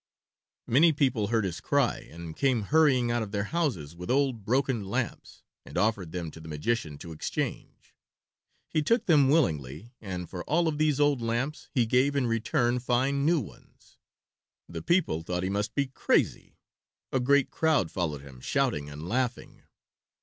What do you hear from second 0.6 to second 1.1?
Many